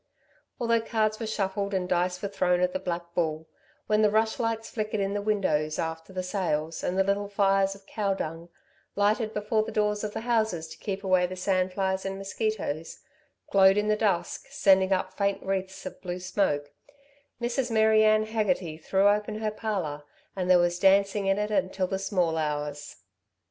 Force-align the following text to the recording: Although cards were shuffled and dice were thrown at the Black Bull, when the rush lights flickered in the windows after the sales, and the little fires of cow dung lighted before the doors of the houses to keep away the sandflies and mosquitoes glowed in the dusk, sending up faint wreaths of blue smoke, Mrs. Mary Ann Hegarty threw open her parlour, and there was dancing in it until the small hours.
Although 0.59 0.81
cards 0.81 1.19
were 1.19 1.27
shuffled 1.27 1.75
and 1.75 1.87
dice 1.87 2.23
were 2.23 2.27
thrown 2.27 2.59
at 2.61 2.73
the 2.73 2.79
Black 2.79 3.13
Bull, 3.13 3.47
when 3.85 4.01
the 4.01 4.09
rush 4.09 4.39
lights 4.39 4.67
flickered 4.67 4.99
in 4.99 5.13
the 5.13 5.21
windows 5.21 5.77
after 5.77 6.11
the 6.11 6.23
sales, 6.23 6.83
and 6.83 6.97
the 6.97 7.03
little 7.03 7.27
fires 7.29 7.75
of 7.75 7.85
cow 7.85 8.15
dung 8.15 8.49
lighted 8.95 9.31
before 9.31 9.61
the 9.61 9.71
doors 9.71 10.03
of 10.03 10.13
the 10.13 10.21
houses 10.21 10.67
to 10.69 10.77
keep 10.79 11.03
away 11.03 11.27
the 11.27 11.35
sandflies 11.35 12.03
and 12.03 12.17
mosquitoes 12.17 13.01
glowed 13.51 13.77
in 13.77 13.89
the 13.89 13.95
dusk, 13.95 14.47
sending 14.49 14.91
up 14.91 15.13
faint 15.13 15.43
wreaths 15.43 15.85
of 15.85 16.01
blue 16.01 16.17
smoke, 16.19 16.71
Mrs. 17.39 17.69
Mary 17.69 18.03
Ann 18.03 18.25
Hegarty 18.25 18.79
threw 18.79 19.07
open 19.07 19.35
her 19.35 19.51
parlour, 19.51 20.01
and 20.35 20.49
there 20.49 20.57
was 20.57 20.79
dancing 20.79 21.27
in 21.27 21.37
it 21.37 21.51
until 21.51 21.85
the 21.85 21.99
small 21.99 22.39
hours. 22.39 22.95